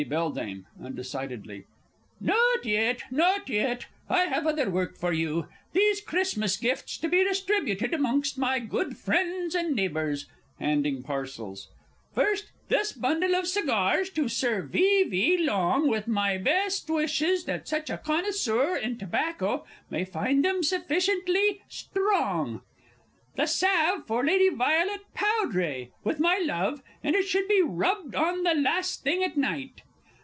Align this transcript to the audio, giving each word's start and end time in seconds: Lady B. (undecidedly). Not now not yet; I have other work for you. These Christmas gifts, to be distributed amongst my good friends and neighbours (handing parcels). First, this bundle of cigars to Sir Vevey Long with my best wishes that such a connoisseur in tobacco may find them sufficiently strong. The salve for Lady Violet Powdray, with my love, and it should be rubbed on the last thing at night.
Lady 0.01 0.09
B. 0.49 0.63
(undecidedly). 0.83 1.65
Not 2.19 2.65
now 2.65 2.93
not 3.11 3.47
yet; 3.47 3.85
I 4.09 4.23
have 4.23 4.47
other 4.47 4.67
work 4.67 4.97
for 4.97 5.13
you. 5.13 5.45
These 5.73 6.01
Christmas 6.01 6.57
gifts, 6.57 6.97
to 6.97 7.07
be 7.07 7.23
distributed 7.23 7.93
amongst 7.93 8.35
my 8.35 8.57
good 8.57 8.97
friends 8.97 9.53
and 9.53 9.75
neighbours 9.75 10.25
(handing 10.59 11.03
parcels). 11.03 11.69
First, 12.15 12.49
this 12.67 12.93
bundle 12.93 13.35
of 13.35 13.47
cigars 13.47 14.09
to 14.13 14.27
Sir 14.27 14.63
Vevey 14.63 15.37
Long 15.37 15.87
with 15.87 16.07
my 16.07 16.35
best 16.39 16.89
wishes 16.89 17.43
that 17.45 17.67
such 17.67 17.91
a 17.91 17.99
connoisseur 17.99 18.75
in 18.75 18.97
tobacco 18.97 19.67
may 19.91 20.03
find 20.03 20.43
them 20.43 20.63
sufficiently 20.63 21.61
strong. 21.69 22.61
The 23.35 23.45
salve 23.45 24.07
for 24.07 24.25
Lady 24.25 24.49
Violet 24.49 25.01
Powdray, 25.13 25.91
with 26.03 26.19
my 26.19 26.39
love, 26.43 26.81
and 27.03 27.15
it 27.15 27.25
should 27.27 27.47
be 27.47 27.61
rubbed 27.61 28.15
on 28.15 28.41
the 28.41 28.55
last 28.55 29.03
thing 29.03 29.21
at 29.23 29.37
night. 29.37 29.83